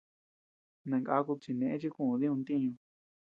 [0.89, 2.71] Nangakud chi neʼe chi kuʼuu diuu ntiñu.